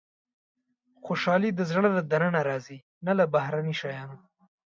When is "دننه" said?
2.11-2.41